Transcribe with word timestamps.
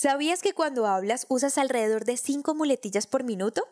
¿Sabías 0.00 0.40
que 0.40 0.54
cuando 0.54 0.86
hablas 0.86 1.26
usas 1.28 1.58
alrededor 1.58 2.06
de 2.06 2.16
5 2.16 2.54
muletillas 2.54 3.06
por 3.06 3.22
minuto? 3.22 3.68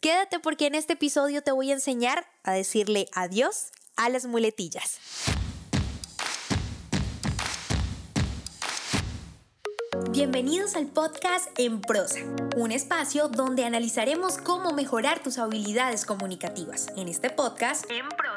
Quédate 0.00 0.38
porque 0.38 0.68
en 0.68 0.76
este 0.76 0.92
episodio 0.92 1.42
te 1.42 1.50
voy 1.50 1.72
a 1.72 1.74
enseñar 1.74 2.24
a 2.44 2.52
decirle 2.52 3.08
adiós 3.12 3.72
a 3.96 4.08
las 4.08 4.26
muletillas. 4.26 5.00
Bienvenidos 10.12 10.76
al 10.76 10.86
podcast 10.86 11.48
En 11.58 11.80
Prosa, 11.80 12.20
un 12.56 12.70
espacio 12.70 13.26
donde 13.26 13.64
analizaremos 13.64 14.38
cómo 14.38 14.72
mejorar 14.72 15.20
tus 15.20 15.36
habilidades 15.36 16.04
comunicativas. 16.04 16.86
En 16.96 17.08
este 17.08 17.28
podcast, 17.28 17.90
En 17.90 18.08
Prosa, 18.10 18.25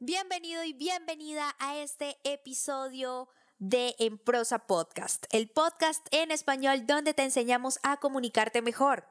Bienvenido 0.00 0.62
y 0.62 0.74
bienvenida 0.74 1.56
a 1.58 1.76
este 1.76 2.18
episodio 2.22 3.28
de 3.58 3.96
En 3.98 4.16
Prosa 4.16 4.60
Podcast, 4.60 5.26
el 5.32 5.50
podcast 5.50 6.06
en 6.12 6.30
español 6.30 6.86
donde 6.86 7.14
te 7.14 7.24
enseñamos 7.24 7.80
a 7.82 7.96
comunicarte 7.96 8.62
mejor. 8.62 9.08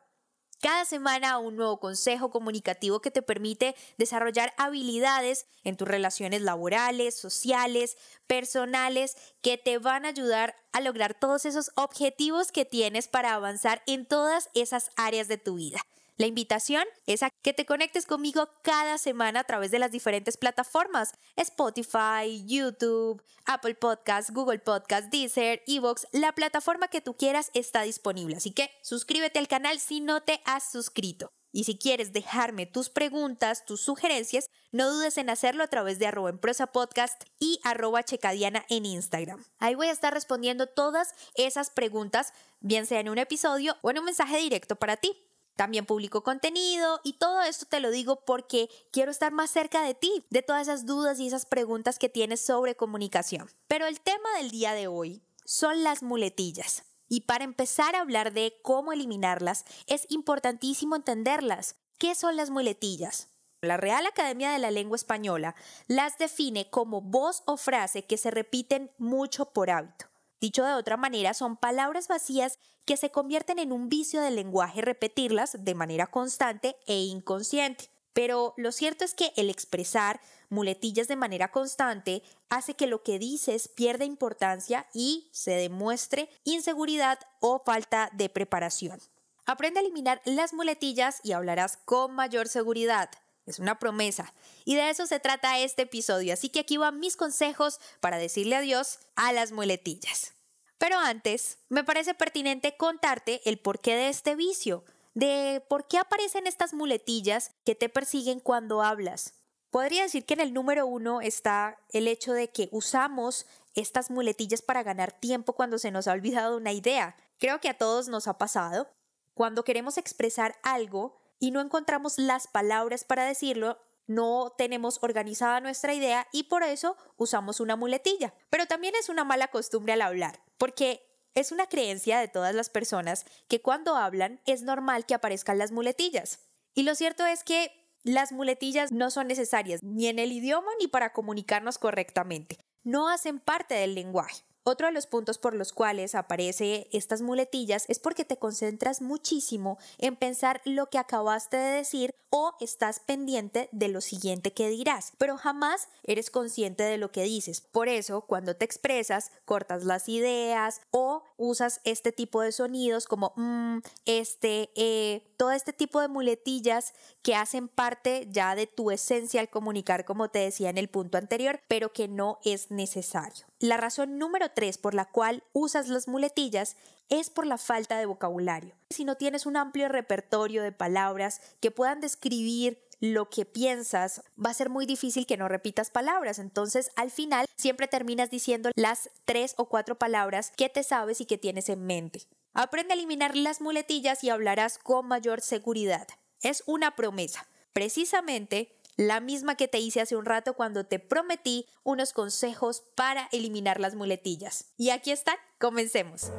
Cada 0.62 0.86
semana 0.86 1.40
un 1.40 1.58
nuevo 1.58 1.82
consejo 1.82 2.30
comunicativo 2.30 3.02
que 3.02 3.12
te 3.12 3.22
permite 3.22 3.76
desarrollar 3.98 4.54
habilidades 4.58 5.48
en 5.66 5.76
tus 5.76 5.90
relaciones 5.90 6.42
laborales, 6.42 7.20
sociales, 7.20 7.98
personales, 8.26 9.18
que 9.42 9.58
te 9.58 9.80
van 9.80 10.06
a 10.06 10.10
ayudar 10.10 10.56
a 10.72 10.80
lograr 10.80 11.20
todos 11.20 11.46
esos 11.46 11.70
objetivos 11.76 12.54
que 12.54 12.64
tienes 12.64 13.10
para 13.10 13.34
avanzar 13.34 13.84
en 13.88 14.06
todas 14.06 14.50
esas 14.54 14.92
áreas 14.96 15.28
de 15.28 15.38
tu 15.38 15.56
vida. 15.56 15.82
La 16.18 16.26
invitación 16.26 16.84
es 17.06 17.22
a 17.22 17.30
que 17.44 17.54
te 17.54 17.68
conectes 17.68 18.08
conmigo 18.08 18.50
cada 18.64 18.98
semana 18.98 19.42
a 19.42 19.44
través 19.44 19.70
de 19.70 19.78
las 19.78 19.92
diferentes 19.92 20.36
plataformas: 20.36 21.14
Spotify, 21.36 22.44
YouTube, 22.44 23.22
Apple 23.46 23.76
Podcasts, 23.76 24.34
Google 24.34 24.58
Podcasts, 24.58 25.12
Deezer, 25.12 25.62
Evox. 25.68 26.08
La 26.12 26.34
plataforma 26.34 26.88
que 26.88 27.02
tú 27.02 27.16
quieras 27.16 27.52
está 27.54 27.84
disponible. 27.84 28.36
Así 28.36 28.52
que 28.52 28.72
suscríbete 28.82 29.38
al 29.38 29.48
canal 29.48 29.80
si 29.80 30.02
no 30.02 30.24
te 30.24 30.42
has 30.46 30.72
suscrito. 30.72 31.30
Y 31.52 31.66
si 31.66 31.78
quieres 31.78 32.14
dejarme 32.14 32.66
tus 32.66 32.90
preguntas, 32.90 33.66
tus 33.66 33.82
sugerencias, 33.82 34.50
no 34.72 34.90
dudes 34.90 35.18
en 35.20 35.30
hacerlo 35.30 35.64
a 35.64 35.68
través 35.68 36.00
de 36.00 36.08
arroba 36.08 36.34
podcast 36.74 37.24
y 37.40 37.60
arroba 37.64 38.04
checadiana 38.04 38.66
en 38.70 38.86
Instagram. 38.88 39.44
Ahí 39.60 39.76
voy 39.76 39.88
a 39.88 39.92
estar 39.92 40.14
respondiendo 40.14 40.68
todas 40.68 41.14
esas 41.36 41.70
preguntas, 41.70 42.34
bien 42.60 42.88
sea 42.88 43.00
en 43.00 43.10
un 43.10 43.18
episodio 43.20 43.78
o 43.82 43.92
en 43.92 44.00
un 44.00 44.06
mensaje 44.06 44.38
directo 44.38 44.76
para 44.76 44.98
ti. 44.98 45.16
También 45.58 45.88
publico 45.88 46.22
contenido 46.22 47.02
y 47.04 47.14
todo 47.14 47.42
esto 47.42 47.66
te 47.66 47.80
lo 47.80 47.90
digo 47.90 48.24
porque 48.26 48.70
quiero 48.92 49.10
estar 49.10 49.32
más 49.32 49.50
cerca 49.50 49.82
de 49.82 49.96
ti, 49.96 50.24
de 50.30 50.44
todas 50.44 50.62
esas 50.62 50.86
dudas 50.86 51.20
y 51.20 51.26
esas 51.26 51.48
preguntas 51.48 51.98
que 51.98 52.10
tienes 52.10 52.42
sobre 52.42 52.76
comunicación. 52.76 53.50
Pero 53.68 53.88
el 53.88 54.00
tema 54.00 54.30
del 54.38 54.52
día 54.52 54.74
de 54.74 54.86
hoy 54.88 55.24
son 55.46 55.84
las 55.84 56.04
muletillas. 56.04 56.84
Y 57.10 57.22
para 57.22 57.44
empezar 57.44 57.96
a 57.96 58.02
hablar 58.02 58.34
de 58.34 58.60
cómo 58.62 58.94
eliminarlas, 58.94 59.66
es 59.88 60.06
importantísimo 60.10 60.96
entenderlas. 60.96 61.76
¿Qué 61.98 62.14
son 62.14 62.36
las 62.36 62.52
muletillas? 62.52 63.30
La 63.62 63.78
Real 63.78 64.06
Academia 64.06 64.52
de 64.52 64.60
la 64.60 64.70
Lengua 64.70 64.96
Española 64.96 65.56
las 65.88 66.20
define 66.20 66.70
como 66.70 67.02
voz 67.02 67.42
o 67.46 67.58
frase 67.58 68.06
que 68.06 68.18
se 68.18 68.30
repiten 68.30 68.92
mucho 69.00 69.52
por 69.54 69.72
hábito. 69.72 70.06
Dicho 70.40 70.64
de 70.64 70.74
otra 70.74 70.98
manera, 70.98 71.34
son 71.34 71.58
palabras 71.58 72.08
vacías 72.08 72.60
que 72.86 72.98
se 72.98 73.12
convierten 73.12 73.60
en 73.60 73.72
un 73.72 73.90
vicio 73.90 74.22
del 74.22 74.36
lenguaje 74.36 74.82
repetirlas 74.82 75.58
de 75.60 75.76
manera 75.76 76.08
constante 76.08 76.76
e 76.86 77.02
inconsciente. 77.04 77.90
Pero 78.14 78.54
lo 78.58 78.72
cierto 78.72 79.06
es 79.06 79.14
que 79.14 79.32
el 79.36 79.50
expresar 79.50 80.20
muletillas 80.50 81.08
de 81.08 81.16
manera 81.16 81.52
constante 81.52 82.24
hace 82.50 82.74
que 82.74 82.88
lo 82.88 83.04
que 83.04 83.20
dices 83.20 83.68
pierda 83.68 84.06
importancia 84.06 84.88
y 84.94 85.30
se 85.32 85.52
demuestre 85.52 86.30
inseguridad 86.44 87.20
o 87.40 87.62
falta 87.64 88.10
de 88.14 88.30
preparación. 88.30 89.00
Aprende 89.46 89.80
a 89.80 89.84
eliminar 89.84 90.22
las 90.26 90.54
muletillas 90.54 91.20
y 91.24 91.34
hablarás 91.34 91.78
con 91.78 92.14
mayor 92.14 92.48
seguridad. 92.48 93.10
Es 93.48 93.60
una 93.60 93.80
promesa. 93.80 94.34
Y 94.66 94.76
de 94.76 94.90
eso 94.90 95.08
se 95.08 95.20
trata 95.20 95.58
este 95.58 95.84
episodio. 95.84 96.34
Así 96.34 96.50
que 96.50 96.60
aquí 96.60 96.78
van 96.78 97.00
mis 97.00 97.16
consejos 97.16 97.80
para 98.02 98.18
decirle 98.18 98.58
adiós 98.58 99.00
a 99.16 99.32
las 99.32 99.52
muletillas. 99.52 100.34
Pero 100.78 101.00
antes, 101.00 101.58
me 101.70 101.84
parece 101.84 102.14
pertinente 102.14 102.78
contarte 102.78 103.42
el 103.46 103.58
porqué 103.58 103.96
de 103.96 104.10
este 104.10 104.36
vicio, 104.36 104.84
de 105.16 105.64
por 105.68 105.88
qué 105.88 105.98
aparecen 105.98 106.46
estas 106.46 106.74
muletillas 106.74 107.52
que 107.66 107.74
te 107.74 107.90
persiguen 107.90 108.40
cuando 108.40 108.84
hablas. 108.84 109.34
Podría 109.72 110.04
decir 110.04 110.26
que 110.26 110.36
en 110.36 110.42
el 110.42 110.54
número 110.54 110.86
uno 110.86 111.22
está 111.22 111.80
el 111.90 112.08
hecho 112.08 112.34
de 112.34 112.52
que 112.52 112.70
usamos 112.72 113.48
estas 113.74 114.12
muletillas 114.12 114.62
para 114.62 114.84
ganar 114.84 115.12
tiempo 115.12 115.54
cuando 115.54 115.78
se 115.78 115.92
nos 115.92 116.08
ha 116.08 116.14
olvidado 116.14 116.58
una 116.58 116.74
idea. 116.74 117.16
Creo 117.40 117.60
que 117.60 117.70
a 117.70 117.78
todos 117.78 118.08
nos 118.08 118.28
ha 118.28 118.38
pasado. 118.38 118.90
Cuando 119.34 119.64
queremos 119.64 119.98
expresar 119.98 120.58
algo, 120.64 121.20
y 121.40 121.52
no 121.52 121.62
encontramos 121.62 122.18
las 122.18 122.48
palabras 122.48 123.04
para 123.04 123.26
decirlo, 123.26 123.78
no 124.08 124.54
tenemos 124.58 125.00
organizada 125.02 125.60
nuestra 125.60 125.94
idea 125.94 126.28
y 126.32 126.44
por 126.44 126.64
eso 126.64 126.96
usamos 127.18 127.60
una 127.60 127.76
muletilla. 127.76 128.34
Pero 128.50 128.66
también 128.66 128.96
es 129.00 129.10
una 129.10 129.24
mala 129.24 129.50
costumbre 129.50 129.94
al 129.94 130.02
hablar, 130.02 130.42
porque 130.58 131.04
es 131.36 131.52
una 131.52 131.68
creencia 131.68 132.20
de 132.20 132.28
todas 132.28 132.56
las 132.56 132.70
personas 132.70 133.26
que 133.48 133.62
cuando 133.62 133.96
hablan 133.96 134.42
es 134.46 134.64
normal 134.64 135.06
que 135.06 135.14
aparezcan 135.14 135.58
las 135.58 135.72
muletillas. 135.72 136.40
Y 136.74 136.84
lo 136.84 136.96
cierto 136.96 137.26
es 137.26 137.44
que 137.44 137.72
las 138.04 138.32
muletillas 138.32 138.92
no 138.92 139.12
son 139.12 139.28
necesarias 139.28 139.82
ni 139.84 140.08
en 140.08 140.20
el 140.20 140.32
idioma 140.32 140.70
ni 140.80 140.88
para 140.88 141.14
comunicarnos 141.14 141.78
correctamente. 141.78 142.58
No 142.84 143.10
hacen 143.10 143.40
parte 143.40 143.76
del 143.76 143.96
lenguaje. 143.96 144.44
Otro 144.70 144.88
de 144.88 144.92
los 144.92 145.08
puntos 145.08 145.38
por 145.38 145.56
los 145.56 145.72
cuales 145.72 146.14
aparece 146.14 146.90
estas 146.92 147.22
muletillas 147.22 147.86
es 147.88 148.00
porque 148.00 148.26
te 148.26 148.36
concentras 148.36 149.02
muchísimo 149.02 149.78
en 149.98 150.18
pensar 150.18 150.60
lo 150.66 150.90
que 150.90 150.98
acabaste 150.98 151.56
de 151.56 151.78
decir 151.78 152.14
o 152.30 152.54
estás 152.60 153.00
pendiente 153.00 153.70
de 153.72 153.88
lo 153.88 154.02
siguiente 154.02 154.52
que 154.52 154.68
dirás, 154.68 155.14
pero 155.18 155.38
jamás 155.38 155.88
eres 156.04 156.30
consciente 156.30 156.84
de 156.84 156.98
lo 156.98 157.14
que 157.14 157.24
dices. 157.24 157.62
Por 157.62 157.88
eso, 157.88 158.22
cuando 158.22 158.58
te 158.58 158.66
expresas, 158.66 159.32
cortas 159.46 159.86
las 159.86 160.10
ideas 160.10 160.82
o 160.92 161.24
usas 161.38 161.80
este 161.86 162.12
tipo 162.12 162.42
de 162.42 162.52
sonidos 162.52 163.06
como 163.06 163.32
mm, 163.38 163.78
este, 164.06 164.70
eh, 164.76 165.24
todo 165.38 165.52
este 165.52 165.72
tipo 165.72 166.02
de 166.02 166.10
muletillas 166.10 166.94
que 167.22 167.36
hacen 167.36 167.70
parte 167.70 168.28
ya 168.32 168.56
de 168.56 168.68
tu 168.68 168.92
esencia 168.92 169.40
al 169.40 169.50
comunicar, 169.50 170.04
como 170.04 170.30
te 170.30 170.40
decía 170.40 170.70
en 170.70 170.78
el 170.78 170.90
punto 170.90 171.18
anterior, 171.18 171.62
pero 171.68 171.94
que 171.94 172.08
no 172.08 172.40
es 172.44 172.72
necesario. 172.72 173.46
La 173.60 173.78
razón 173.78 174.20
número 174.20 174.52
por 174.78 174.94
la 174.96 175.06
cual 175.06 175.44
usas 175.54 175.88
las 175.88 176.08
muletillas 176.08 176.76
es 177.10 177.30
por 177.30 177.46
la 177.46 177.58
falta 177.58 177.98
de 178.00 178.06
vocabulario. 178.06 178.76
Si 178.90 179.06
no 179.06 179.16
tienes 179.16 179.46
un 179.46 179.56
amplio 179.56 179.88
repertorio 179.88 180.64
de 180.64 180.72
palabras 180.72 181.42
que 181.60 181.72
puedan 181.72 182.02
describir 182.02 182.84
lo 183.00 183.30
que 183.30 183.46
piensas, 183.46 184.24
va 184.44 184.50
a 184.50 184.56
ser 184.56 184.70
muy 184.70 184.88
difícil 184.88 185.28
que 185.28 185.38
no 185.38 185.48
repitas 185.48 185.92
palabras. 185.92 186.40
Entonces, 186.40 186.90
al 186.96 187.12
final, 187.12 187.46
siempre 187.56 187.88
terminas 187.88 188.32
diciendo 188.32 188.72
las 188.76 189.12
tres 189.26 189.54
o 189.58 189.70
cuatro 189.70 190.00
palabras 190.00 190.52
que 190.58 190.70
te 190.70 190.82
sabes 190.82 191.22
y 191.22 191.26
que 191.26 191.38
tienes 191.38 191.70
en 191.70 191.86
mente. 191.86 192.24
Aprende 192.54 192.94
a 192.94 192.96
eliminar 192.96 193.36
las 193.36 193.62
muletillas 193.62 194.24
y 194.24 194.32
hablarás 194.32 194.80
con 194.80 195.08
mayor 195.08 195.42
seguridad. 195.42 196.08
Es 196.42 196.64
una 196.66 196.96
promesa. 196.96 197.48
Precisamente 197.72 198.77
la 198.98 199.20
misma 199.20 199.56
que 199.56 199.68
te 199.68 199.78
hice 199.78 200.02
hace 200.02 200.16
un 200.16 200.26
rato 200.26 200.56
cuando 200.56 200.84
te 200.86 200.98
prometí 200.98 201.68
unos 201.84 202.14
consejos 202.14 202.84
para 202.96 203.30
eliminar 203.32 203.80
las 203.80 203.94
muletillas. 203.94 204.74
Y 204.76 204.90
aquí 204.90 205.12
están, 205.12 205.36
comencemos. 205.60 206.32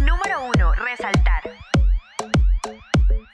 Número 0.00 0.44
1. 0.56 0.72
Resaltar. 0.74 1.44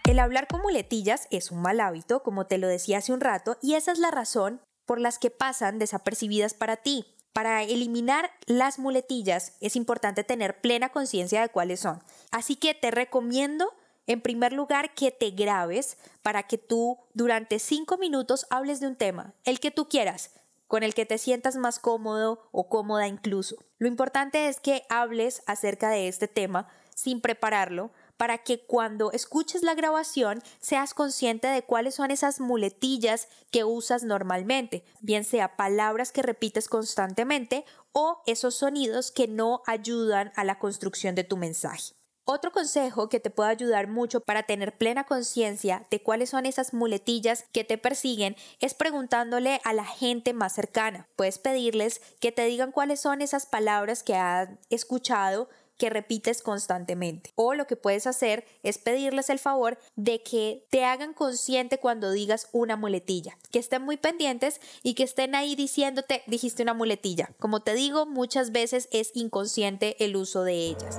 El 0.04 0.18
hablar 0.18 0.46
con 0.48 0.60
muletillas 0.60 1.26
es 1.30 1.50
un 1.50 1.62
mal 1.62 1.80
hábito, 1.80 2.22
como 2.22 2.46
te 2.46 2.58
lo 2.58 2.68
decía 2.68 2.98
hace 2.98 3.12
un 3.12 3.20
rato, 3.20 3.56
y 3.62 3.74
esa 3.74 3.90
es 3.90 3.98
la 3.98 4.10
razón 4.10 4.60
por 4.84 5.00
las 5.00 5.18
que 5.18 5.30
pasan 5.30 5.78
desapercibidas 5.78 6.52
para 6.52 6.76
ti. 6.76 7.06
Para 7.32 7.62
eliminar 7.62 8.30
las 8.46 8.78
muletillas 8.78 9.56
es 9.60 9.76
importante 9.76 10.24
tener 10.24 10.60
plena 10.60 10.90
conciencia 10.90 11.40
de 11.40 11.48
cuáles 11.48 11.80
son. 11.80 12.02
Así 12.30 12.56
que 12.56 12.74
te 12.74 12.90
recomiendo 12.90 13.72
en 14.06 14.20
primer 14.20 14.52
lugar, 14.52 14.94
que 14.94 15.10
te 15.10 15.30
grabes 15.30 15.98
para 16.22 16.44
que 16.44 16.58
tú 16.58 16.98
durante 17.14 17.58
cinco 17.58 17.98
minutos 17.98 18.46
hables 18.50 18.80
de 18.80 18.86
un 18.88 18.96
tema, 18.96 19.34
el 19.44 19.60
que 19.60 19.70
tú 19.70 19.88
quieras, 19.88 20.30
con 20.66 20.82
el 20.82 20.94
que 20.94 21.06
te 21.06 21.18
sientas 21.18 21.56
más 21.56 21.78
cómodo 21.78 22.48
o 22.52 22.68
cómoda 22.68 23.06
incluso. 23.06 23.56
Lo 23.78 23.88
importante 23.88 24.48
es 24.48 24.60
que 24.60 24.84
hables 24.88 25.42
acerca 25.46 25.90
de 25.90 26.08
este 26.08 26.28
tema 26.28 26.68
sin 26.94 27.20
prepararlo 27.20 27.90
para 28.16 28.38
que 28.38 28.64
cuando 28.64 29.12
escuches 29.12 29.62
la 29.62 29.74
grabación 29.74 30.42
seas 30.60 30.94
consciente 30.94 31.48
de 31.48 31.62
cuáles 31.62 31.94
son 31.94 32.10
esas 32.10 32.40
muletillas 32.40 33.28
que 33.50 33.64
usas 33.64 34.02
normalmente, 34.02 34.84
bien 35.00 35.24
sea 35.24 35.56
palabras 35.56 36.12
que 36.12 36.22
repites 36.22 36.68
constantemente 36.68 37.64
o 37.92 38.22
esos 38.26 38.54
sonidos 38.54 39.10
que 39.10 39.28
no 39.28 39.62
ayudan 39.66 40.32
a 40.36 40.44
la 40.44 40.58
construcción 40.58 41.14
de 41.14 41.24
tu 41.24 41.36
mensaje. 41.36 41.94
Otro 42.28 42.50
consejo 42.50 43.08
que 43.08 43.20
te 43.20 43.30
puede 43.30 43.50
ayudar 43.50 43.86
mucho 43.86 44.18
para 44.18 44.42
tener 44.42 44.76
plena 44.76 45.04
conciencia 45.04 45.86
de 45.92 46.02
cuáles 46.02 46.30
son 46.30 46.44
esas 46.44 46.74
muletillas 46.74 47.44
que 47.52 47.62
te 47.62 47.78
persiguen 47.78 48.34
es 48.58 48.74
preguntándole 48.74 49.60
a 49.62 49.72
la 49.72 49.84
gente 49.84 50.32
más 50.32 50.52
cercana. 50.52 51.06
Puedes 51.14 51.38
pedirles 51.38 52.02
que 52.18 52.32
te 52.32 52.44
digan 52.46 52.72
cuáles 52.72 52.98
son 52.98 53.22
esas 53.22 53.46
palabras 53.46 54.02
que 54.02 54.16
han 54.16 54.58
escuchado 54.70 55.48
que 55.78 55.88
repites 55.88 56.42
constantemente. 56.42 57.30
O 57.36 57.54
lo 57.54 57.68
que 57.68 57.76
puedes 57.76 58.08
hacer 58.08 58.44
es 58.64 58.78
pedirles 58.78 59.30
el 59.30 59.38
favor 59.38 59.78
de 59.94 60.24
que 60.24 60.66
te 60.70 60.84
hagan 60.84 61.14
consciente 61.14 61.78
cuando 61.78 62.10
digas 62.10 62.48
una 62.50 62.74
muletilla, 62.74 63.38
que 63.52 63.60
estén 63.60 63.82
muy 63.82 63.98
pendientes 63.98 64.60
y 64.82 64.94
que 64.94 65.04
estén 65.04 65.36
ahí 65.36 65.54
diciéndote 65.54 66.24
dijiste 66.26 66.64
una 66.64 66.74
muletilla. 66.74 67.30
Como 67.38 67.60
te 67.60 67.74
digo, 67.74 68.04
muchas 68.04 68.50
veces 68.50 68.88
es 68.90 69.12
inconsciente 69.14 70.02
el 70.04 70.16
uso 70.16 70.42
de 70.42 70.54
ellas. 70.54 70.98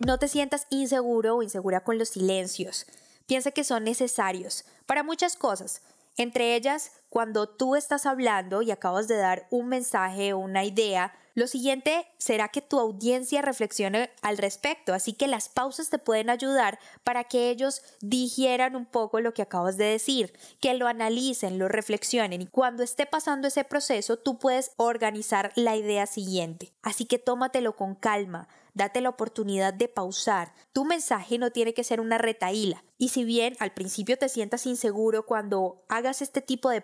No 0.00 0.18
te 0.18 0.28
sientas 0.28 0.66
inseguro 0.70 1.36
o 1.36 1.42
insegura 1.42 1.80
con 1.80 1.98
los 1.98 2.10
silencios. 2.10 2.86
Piensa 3.26 3.50
que 3.50 3.64
son 3.64 3.84
necesarios 3.84 4.64
para 4.86 5.02
muchas 5.02 5.36
cosas, 5.36 5.80
entre 6.16 6.54
ellas, 6.54 6.92
cuando 7.14 7.48
tú 7.48 7.76
estás 7.76 8.06
hablando 8.06 8.60
y 8.60 8.72
acabas 8.72 9.06
de 9.06 9.16
dar 9.16 9.46
un 9.50 9.68
mensaje 9.68 10.32
o 10.32 10.38
una 10.38 10.64
idea, 10.64 11.14
lo 11.34 11.46
siguiente 11.46 12.06
será 12.18 12.48
que 12.48 12.60
tu 12.60 12.80
audiencia 12.80 13.40
reflexione 13.40 14.10
al 14.22 14.36
respecto, 14.36 14.94
así 14.94 15.12
que 15.12 15.28
las 15.28 15.48
pausas 15.48 15.90
te 15.90 15.98
pueden 15.98 16.28
ayudar 16.28 16.80
para 17.04 17.22
que 17.22 17.50
ellos 17.50 17.82
digieran 18.00 18.74
un 18.74 18.84
poco 18.84 19.20
lo 19.20 19.32
que 19.32 19.42
acabas 19.42 19.76
de 19.76 19.84
decir, 19.84 20.32
que 20.60 20.74
lo 20.74 20.88
analicen, 20.88 21.58
lo 21.58 21.68
reflexionen 21.68 22.42
y 22.42 22.46
cuando 22.46 22.82
esté 22.82 23.06
pasando 23.06 23.46
ese 23.46 23.62
proceso 23.62 24.16
tú 24.16 24.38
puedes 24.38 24.72
organizar 24.76 25.52
la 25.54 25.76
idea 25.76 26.06
siguiente. 26.06 26.72
Así 26.82 27.04
que 27.04 27.18
tómatelo 27.20 27.76
con 27.76 27.94
calma, 27.94 28.48
date 28.74 29.00
la 29.00 29.08
oportunidad 29.08 29.72
de 29.72 29.88
pausar. 29.88 30.52
Tu 30.72 30.84
mensaje 30.84 31.38
no 31.38 31.50
tiene 31.50 31.74
que 31.74 31.84
ser 31.84 32.00
una 32.00 32.18
retaíla. 32.18 32.84
Y 32.98 33.08
si 33.08 33.24
bien 33.24 33.56
al 33.58 33.72
principio 33.72 34.18
te 34.18 34.28
sientas 34.28 34.66
inseguro 34.66 35.26
cuando 35.26 35.84
hagas 35.88 36.22
este 36.22 36.42
tipo 36.42 36.70
de 36.70 36.80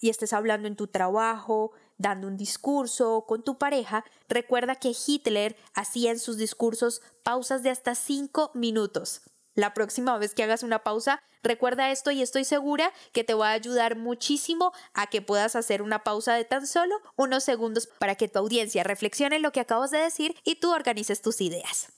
y 0.00 0.10
estés 0.10 0.32
hablando 0.32 0.68
en 0.68 0.76
tu 0.76 0.86
trabajo, 0.86 1.72
dando 1.98 2.26
un 2.26 2.36
discurso 2.36 3.24
con 3.26 3.42
tu 3.42 3.58
pareja, 3.58 4.04
recuerda 4.28 4.74
que 4.74 4.92
Hitler 5.06 5.56
hacía 5.74 6.10
en 6.10 6.18
sus 6.18 6.36
discursos 6.36 7.02
pausas 7.22 7.62
de 7.62 7.70
hasta 7.70 7.94
5 7.94 8.50
minutos. 8.54 9.22
La 9.54 9.72
próxima 9.72 10.18
vez 10.18 10.34
que 10.34 10.42
hagas 10.42 10.62
una 10.62 10.80
pausa, 10.80 11.22
recuerda 11.42 11.90
esto 11.90 12.10
y 12.10 12.20
estoy 12.20 12.44
segura 12.44 12.92
que 13.12 13.24
te 13.24 13.32
va 13.32 13.48
a 13.48 13.52
ayudar 13.52 13.96
muchísimo 13.96 14.72
a 14.92 15.06
que 15.06 15.22
puedas 15.22 15.56
hacer 15.56 15.80
una 15.80 16.04
pausa 16.04 16.34
de 16.34 16.44
tan 16.44 16.66
solo 16.66 16.94
unos 17.16 17.44
segundos 17.44 17.88
para 17.98 18.16
que 18.16 18.28
tu 18.28 18.38
audiencia 18.38 18.84
reflexione 18.84 19.38
lo 19.38 19.52
que 19.52 19.60
acabas 19.60 19.90
de 19.90 19.98
decir 19.98 20.36
y 20.44 20.56
tú 20.56 20.72
organices 20.72 21.22
tus 21.22 21.40
ideas. 21.40 21.90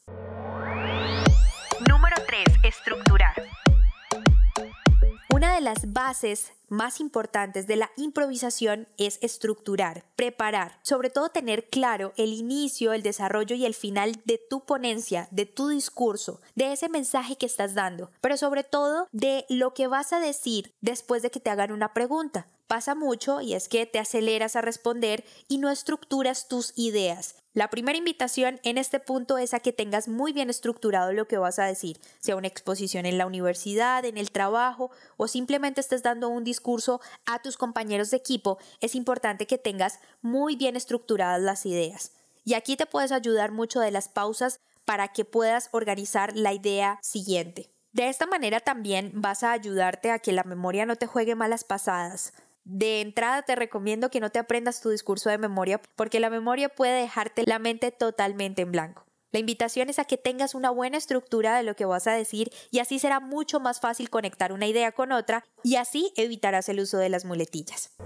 Número 1.89 2.17
3. 2.29 2.45
Estructurar. 2.63 3.18
De 5.59 5.65
las 5.65 5.93
bases 5.93 6.53
más 6.69 7.01
importantes 7.01 7.67
de 7.67 7.75
la 7.75 7.91
improvisación 7.97 8.87
es 8.97 9.19
estructurar, 9.23 10.05
preparar, 10.15 10.79
sobre 10.85 11.11
todo 11.11 11.31
tener 11.31 11.69
claro 11.69 12.13
el 12.17 12.33
inicio, 12.33 12.93
el 12.93 13.03
desarrollo 13.03 13.57
y 13.57 13.67
el 13.67 13.75
final 13.75 14.23
de 14.25 14.39
tu 14.39 14.65
ponencia, 14.65 15.27
de 15.33 15.47
tu 15.47 15.67
discurso, 15.67 16.41
de 16.55 16.73
ese 16.73 16.89
mensaje 16.89 17.35
que 17.35 17.47
estás 17.47 17.75
dando, 17.75 18.13
pero 18.21 18.37
sobre 18.37 18.63
todo 18.63 19.09
de 19.11 19.47
lo 19.49 19.75
que 19.75 19.89
vas 19.89 20.13
a 20.13 20.21
decir 20.21 20.73
después 20.81 21.23
de 21.23 21.33
que 21.33 21.41
te 21.41 21.51
hagan 21.51 21.73
una 21.73 21.93
pregunta. 21.93 22.47
Pasa 22.69 22.95
mucho 22.95 23.41
y 23.41 23.55
es 23.55 23.69
que 23.69 23.85
te 23.85 23.99
aceleras 23.99 24.55
a 24.55 24.61
responder 24.61 25.25
y 25.49 25.59
no 25.59 25.71
estructuras 25.71 26.47
tus 26.47 26.73
ideas. 26.77 27.35
La 27.59 27.71
primera 27.71 27.99
invitación 27.99 28.61
en 28.63 28.79
este 28.79 29.01
punto 29.01 29.37
es 29.37 29.53
a 29.53 29.59
que 29.59 29.73
tengas 29.73 30.07
muy 30.07 30.33
bien 30.33 30.49
estructurado 30.49 31.13
lo 31.13 31.27
que 31.27 31.39
vas 31.39 31.59
a 31.59 31.65
decir, 31.65 31.99
sea 32.21 32.37
una 32.37 32.47
exposición 32.47 33.05
en 33.05 33.19
la 33.19 33.27
universidad, 33.27 34.05
en 34.05 34.17
el 34.17 34.31
trabajo 34.31 34.93
o 35.17 35.27
simplemente 35.27 35.81
estés 35.81 36.05
dando 36.05 36.29
un 36.29 36.45
discurso 36.45 37.01
a 37.27 37.43
tus 37.43 37.57
compañeros 37.57 38.13
de 38.13 38.17
equipo, 38.17 38.59
es 38.81 38.95
importante 38.95 39.49
que 39.49 39.59
tengas 39.59 39.99
muy 40.23 40.55
bien 40.55 40.77
estructuradas 40.77 41.43
las 41.43 41.67
ideas. 41.67 42.13
Y 42.45 42.55
aquí 42.55 42.77
te 42.77 42.87
puedes 42.87 43.11
ayudar 43.11 43.51
mucho 43.51 43.81
de 43.81 43.91
las 43.91 44.09
pausas 44.09 44.61
para 44.85 45.09
que 45.09 45.25
puedas 45.25 45.69
organizar 45.73 46.37
la 46.37 46.53
idea 46.53 47.01
siguiente. 47.03 47.73
De 47.91 48.09
esta 48.09 48.29
manera 48.29 48.61
también 48.61 49.11
vas 49.17 49.43
a 49.43 49.51
ayudarte 49.51 50.13
a 50.13 50.21
que 50.21 50.31
la 50.31 50.45
memoria 50.45 50.87
no 50.87 50.95
te 50.95 51.09
juegue 51.09 51.35
malas 51.35 51.65
pasadas. 51.65 52.35
De 52.71 53.01
entrada 53.01 53.41
te 53.41 53.57
recomiendo 53.57 54.11
que 54.11 54.21
no 54.21 54.29
te 54.29 54.39
aprendas 54.39 54.83
tu 54.83 54.91
discurso 54.91 55.31
de 55.31 55.39
memoria 55.39 55.81
porque 55.97 56.21
la 56.21 56.29
memoria 56.29 56.69
puede 56.69 57.01
dejarte 57.01 57.45
la 57.47 57.59
mente 57.59 57.93
totalmente 57.93 58.61
en 58.61 58.73
blanco. 58.73 59.07
La 59.33 59.39
invitación 59.39 59.89
es 59.89 59.99
a 59.99 60.05
que 60.05 60.19
tengas 60.19 60.55
una 60.55 60.69
buena 60.69 60.99
estructura 60.99 61.57
de 61.57 61.63
lo 61.63 61.75
que 61.77 61.87
vas 61.87 62.07
a 62.07 62.13
decir 62.13 62.53
y 62.71 62.81
así 62.81 62.99
será 62.99 63.21
mucho 63.21 63.59
más 63.59 63.81
fácil 63.81 64.11
conectar 64.11 64.53
una 64.53 64.67
idea 64.67 64.93
con 64.93 65.13
otra 65.13 65.47
y 65.63 65.77
así 65.77 66.13
evitarás 66.15 66.69
el 66.69 66.81
uso 66.81 66.99
de 66.99 67.09
las 67.09 67.25
muletillas. 67.25 67.97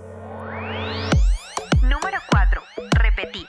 Número 1.83 2.19
4. 2.31 2.63
Repetir. 3.01 3.47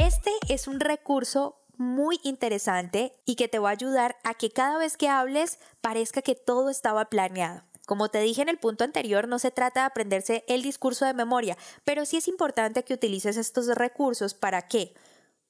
Este 0.00 0.30
es 0.48 0.68
un 0.68 0.78
recurso 0.78 1.56
muy 1.76 2.20
interesante 2.22 3.12
y 3.24 3.34
que 3.34 3.48
te 3.48 3.58
va 3.58 3.70
a 3.70 3.72
ayudar 3.72 4.18
a 4.22 4.34
que 4.34 4.52
cada 4.52 4.78
vez 4.78 4.96
que 4.96 5.08
hables 5.08 5.58
parezca 5.80 6.22
que 6.22 6.36
todo 6.36 6.70
estaba 6.70 7.06
planeado. 7.06 7.64
Como 7.86 8.08
te 8.08 8.20
dije 8.20 8.42
en 8.42 8.48
el 8.48 8.58
punto 8.58 8.84
anterior, 8.84 9.28
no 9.28 9.38
se 9.38 9.50
trata 9.50 9.80
de 9.80 9.86
aprenderse 9.86 10.44
el 10.48 10.62
discurso 10.62 11.04
de 11.04 11.14
memoria, 11.14 11.56
pero 11.84 12.04
sí 12.04 12.18
es 12.18 12.28
importante 12.28 12.84
que 12.84 12.94
utilices 12.94 13.36
estos 13.36 13.66
recursos 13.68 14.34
para 14.34 14.68
qué. 14.68 14.94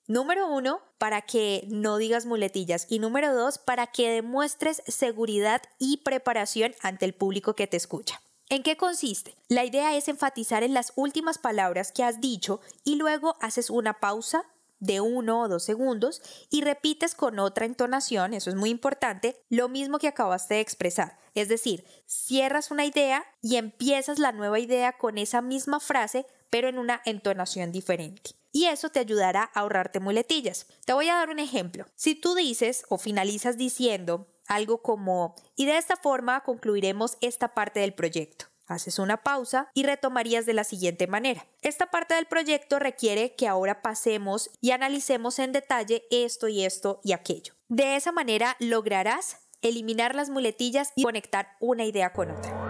Número 0.06 0.48
uno, 0.48 0.80
para 0.98 1.22
que 1.22 1.64
no 1.68 1.96
digas 1.96 2.26
muletillas. 2.26 2.86
Y 2.88 2.98
número 2.98 3.34
dos, 3.34 3.58
para 3.58 3.86
que 3.86 4.10
demuestres 4.10 4.82
seguridad 4.86 5.62
y 5.78 5.98
preparación 5.98 6.74
ante 6.80 7.04
el 7.04 7.14
público 7.14 7.54
que 7.54 7.66
te 7.66 7.76
escucha. 7.76 8.20
¿En 8.48 8.62
qué 8.62 8.76
consiste? 8.76 9.34
La 9.48 9.64
idea 9.64 9.96
es 9.96 10.08
enfatizar 10.08 10.62
en 10.62 10.74
las 10.74 10.92
últimas 10.96 11.38
palabras 11.38 11.92
que 11.92 12.04
has 12.04 12.20
dicho 12.20 12.60
y 12.84 12.96
luego 12.96 13.36
haces 13.40 13.70
una 13.70 14.00
pausa 14.00 14.44
de 14.82 15.00
uno 15.00 15.42
o 15.42 15.48
dos 15.48 15.62
segundos 15.62 16.20
y 16.50 16.62
repites 16.62 17.14
con 17.14 17.38
otra 17.38 17.66
entonación, 17.66 18.34
eso 18.34 18.50
es 18.50 18.56
muy 18.56 18.68
importante, 18.68 19.40
lo 19.48 19.68
mismo 19.68 20.00
que 20.00 20.08
acabaste 20.08 20.54
de 20.54 20.60
expresar. 20.60 21.18
Es 21.34 21.48
decir, 21.48 21.84
cierras 22.04 22.72
una 22.72 22.84
idea 22.84 23.24
y 23.40 23.56
empiezas 23.56 24.18
la 24.18 24.32
nueva 24.32 24.58
idea 24.58 24.98
con 24.98 25.18
esa 25.18 25.40
misma 25.40 25.78
frase, 25.78 26.26
pero 26.50 26.68
en 26.68 26.78
una 26.78 27.00
entonación 27.04 27.70
diferente. 27.70 28.32
Y 28.50 28.64
eso 28.66 28.90
te 28.90 28.98
ayudará 28.98 29.50
a 29.54 29.60
ahorrarte 29.60 30.00
muletillas. 30.00 30.66
Te 30.84 30.92
voy 30.92 31.08
a 31.08 31.14
dar 31.14 31.30
un 31.30 31.38
ejemplo. 31.38 31.86
Si 31.94 32.16
tú 32.16 32.34
dices 32.34 32.84
o 32.88 32.98
finalizas 32.98 33.56
diciendo 33.56 34.26
algo 34.48 34.82
como, 34.82 35.36
y 35.54 35.66
de 35.66 35.78
esta 35.78 35.96
forma 35.96 36.42
concluiremos 36.42 37.18
esta 37.20 37.54
parte 37.54 37.80
del 37.80 37.94
proyecto. 37.94 38.51
Haces 38.66 38.98
una 38.98 39.22
pausa 39.22 39.70
y 39.74 39.82
retomarías 39.84 40.46
de 40.46 40.54
la 40.54 40.64
siguiente 40.64 41.06
manera. 41.06 41.46
Esta 41.62 41.90
parte 41.90 42.14
del 42.14 42.26
proyecto 42.26 42.78
requiere 42.78 43.34
que 43.34 43.48
ahora 43.48 43.82
pasemos 43.82 44.50
y 44.60 44.70
analicemos 44.70 45.38
en 45.38 45.52
detalle 45.52 46.04
esto 46.10 46.48
y 46.48 46.64
esto 46.64 47.00
y 47.04 47.12
aquello. 47.12 47.54
De 47.68 47.96
esa 47.96 48.12
manera 48.12 48.56
lograrás 48.60 49.38
eliminar 49.62 50.14
las 50.14 50.30
muletillas 50.30 50.92
y 50.96 51.04
conectar 51.04 51.56
una 51.60 51.84
idea 51.84 52.12
con 52.12 52.30
otra. 52.30 52.61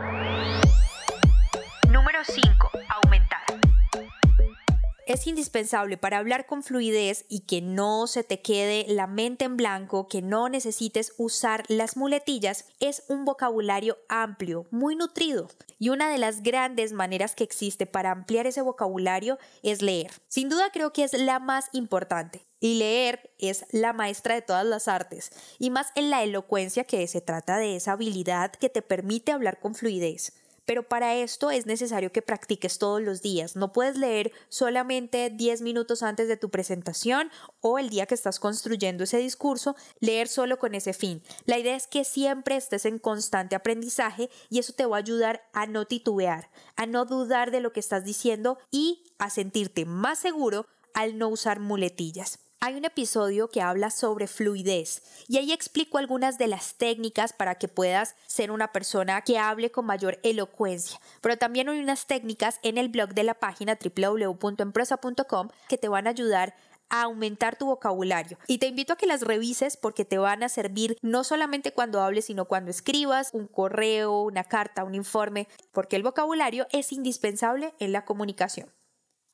Es 5.05 5.27
indispensable 5.27 5.97
para 5.97 6.19
hablar 6.19 6.47
con 6.47 6.63
fluidez 6.63 7.25
y 7.29 7.41
que 7.41 7.61
no 7.61 8.07
se 8.07 8.23
te 8.23 8.41
quede 8.41 8.87
la 8.89 9.09
mente 9.09 9.45
en 9.45 9.57
blanco, 9.57 10.07
que 10.07 10.23
no 10.23 10.49
necesites 10.49 11.13
usar 11.19 11.65
las 11.67 11.97
muletillas, 11.97 12.67
es 12.79 13.03
un 13.09 13.25
vocabulario 13.25 13.99
amplio, 14.09 14.65
muy 14.71 14.95
nutrido. 14.95 15.49
Y 15.81 15.89
una 15.89 16.09
de 16.09 16.19
las 16.19 16.45
grandes 16.45 16.93
maneras 16.93 17.35
que 17.35 17.43
existe 17.43 17.85
para 17.85 18.13
ampliar 18.13 18.47
ese 18.47 18.63
vocabulario 18.63 19.39
es 19.65 19.83
leer. 19.83 20.13
Sin 20.29 20.49
duda 20.49 20.71
creo 20.73 20.93
que 20.93 21.03
es 21.03 21.15
la 21.15 21.41
más 21.41 21.69
importante. 21.73 22.47
Y 22.61 22.77
leer 22.77 23.33
es 23.41 23.67
la 23.73 23.93
maestra 23.93 24.37
de 24.37 24.43
todas 24.43 24.65
las 24.65 24.87
artes, 24.87 25.33
y 25.59 25.71
más 25.71 25.89
en 25.97 26.11
la 26.11 26.23
elocuencia 26.23 26.85
que 26.85 27.05
se 27.09 27.21
trata 27.21 27.59
de 27.59 27.75
esa 27.75 27.93
habilidad 27.93 28.53
que 28.53 28.69
te 28.69 28.83
permite 28.83 29.33
hablar 29.33 29.59
con 29.59 29.75
fluidez. 29.75 30.33
Pero 30.65 30.89
para 30.89 31.15
esto 31.15 31.51
es 31.51 31.67
necesario 31.67 32.13
que 32.13 32.23
practiques 32.23 32.79
todos 32.79 33.03
los 33.03 33.23
días. 33.23 33.57
No 33.57 33.73
puedes 33.73 33.97
leer 33.97 34.33
solamente 34.49 35.31
10 35.31 35.63
minutos 35.63 36.03
antes 36.03 36.29
de 36.29 36.37
tu 36.37 36.51
presentación 36.51 37.31
o 37.61 37.79
el 37.79 37.91
día 37.91 38.07
que 38.07 38.15
estás 38.15 38.39
construyendo 38.39 39.05
ese 39.05 39.19
discurso, 39.19 39.77
leer 40.01 40.29
solo 40.29 40.59
con 40.59 40.75
ese 40.75 40.93
fin. 40.93 41.23
La 41.45 41.59
idea 41.59 41.77
es 41.77 41.87
que 41.87 42.05
siempre 42.05 42.57
estés 42.57 42.85
en 42.85 42.99
constante 42.99 43.57
aprendizaje 43.57 44.31
y 44.51 44.59
eso 44.59 44.73
te 44.73 44.87
va 44.87 44.97
a 44.97 45.01
ayudar 45.01 45.43
a 45.53 45.67
no 45.67 45.87
titubear, 45.87 46.51
a 46.77 46.87
no 46.87 47.05
dudar 47.05 47.51
de 47.51 47.61
lo 47.61 47.73
que 47.73 47.81
estás 47.81 48.05
diciendo 48.05 48.59
y 48.71 49.05
a 49.19 49.31
sentirte 49.31 49.85
más 49.85 50.19
seguro 50.19 50.67
al 50.95 51.19
no 51.19 51.29
usar 51.29 51.61
muletillas. 51.61 52.39
Hay 52.65 52.77
un 52.77 52.85
episodio 52.85 53.49
que 53.49 53.61
habla 53.61 53.91
sobre 53.91 54.29
fluidez 54.29 55.03
y 55.27 55.39
ahí 55.39 55.51
explico 55.51 55.99
algunas 55.99 56.39
de 56.39 56.47
las 56.47 56.77
técnicas 56.77 57.33
para 57.33 57.57
que 57.57 57.67
puedas 57.67 58.15
ser 58.29 58.53
una 58.53 58.71
persona 58.71 59.21
que 59.23 59.37
hable 59.37 59.73
con 59.73 59.85
mayor 59.85 60.21
elocuencia. 60.23 61.01
Pero 61.21 61.37
también 61.37 61.69
hay 61.69 61.81
unas 61.81 62.07
técnicas 62.07 62.61
en 62.63 62.79
el 62.79 62.89
blog 62.89 63.15
de 63.15 63.25
la 63.25 63.35
página 63.35 63.77
www.emprosa.com 63.83 65.49
que 65.69 65.77
te 65.77 65.89
van 65.89 66.07
a 66.07 66.11
ayudar 66.11 66.55
a 66.89 67.03
aumentar 67.03 67.57
tu 67.57 67.67
vocabulario. 67.67 68.39
Y 68.47 68.59
te 68.59 68.69
invito 68.69 68.93
a 68.93 68.97
que 68.97 69.09
las 69.09 69.23
revises 69.23 69.77
porque 69.77 70.05
te 70.05 70.19
van 70.19 70.45
a 70.45 70.49
servir 70.49 70.97
no 71.03 71.25
solamente 71.25 71.73
cuando 71.73 72.01
hables, 72.01 72.27
sino 72.27 72.45
cuando 72.45 72.71
escribas 72.71 73.31
un 73.33 73.49
correo, 73.49 74.23
una 74.23 74.45
carta, 74.45 74.85
un 74.85 74.95
informe, 74.95 75.49
porque 75.73 75.97
el 75.97 76.05
vocabulario 76.05 76.69
es 76.71 76.93
indispensable 76.93 77.75
en 77.81 77.91
la 77.91 78.05
comunicación. 78.05 78.71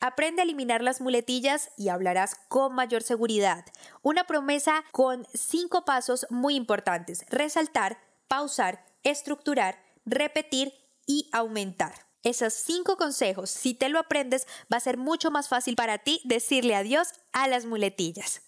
Aprende 0.01 0.43
a 0.43 0.45
eliminar 0.45 0.81
las 0.81 1.01
muletillas 1.01 1.71
y 1.77 1.89
hablarás 1.89 2.37
con 2.49 2.73
mayor 2.73 3.03
seguridad. 3.03 3.65
Una 4.03 4.25
promesa 4.25 4.85
con 4.93 5.27
cinco 5.35 5.85
pasos 5.85 6.25
muy 6.31 6.55
importantes. 6.55 7.25
Resaltar, 7.31 7.99
pausar, 8.29 8.85
estructurar, 9.03 9.83
repetir 10.05 10.73
y 11.05 11.29
aumentar. 11.33 11.95
Esos 12.23 12.55
cinco 12.55 12.97
consejos, 12.97 13.51
si 13.51 13.75
te 13.75 13.89
lo 13.89 13.99
aprendes, 13.99 14.47
va 14.73 14.77
a 14.77 14.81
ser 14.81 14.99
mucho 14.99 15.33
más 15.33 15.49
fácil 15.49 15.75
para 15.75 15.99
ti 15.99 16.21
decirle 16.25 16.77
adiós 16.77 17.09
a 17.33 17.49
las 17.49 17.65
muletillas. 17.65 18.48